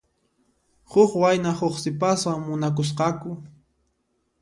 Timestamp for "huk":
0.91-1.11, 1.59-1.75